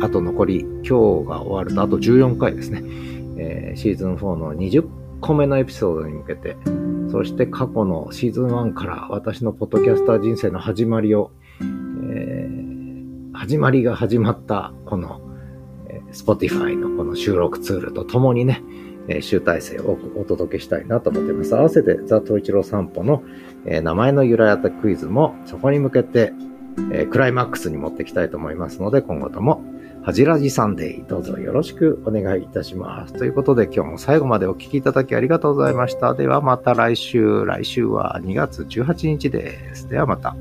[0.00, 0.90] あと残り、今日
[1.28, 2.82] が終わるとあと14回ですね、
[3.36, 4.88] えー、シーズン4の20
[5.20, 6.56] 個目のエピソードに向けて、
[7.10, 15.20] そして過去のシーズン1から私のポッドキャスター人生の始まりを、えー、始まりが始まったこの、
[15.88, 18.62] えー、Spotify のこの収録ツールとともにね、
[19.08, 21.54] えー、集大成をお届けしたいなと思っています。
[21.54, 23.22] 合わせてザ・トイチロー散歩の、
[23.66, 26.32] えー、名前の由来あったクイズもそこに向けて、
[26.92, 29.62] えー、クライマックスに持っていきたいと思いますので、今後とも、
[30.02, 33.12] はじらじサンデー、どうぞよろしくお願いいたします。
[33.12, 36.14] ということで、今日も最後までお聴きいただきありがとうございました。
[36.14, 39.88] ではまた来週、来週は2月18日です。
[39.88, 40.34] ではまた。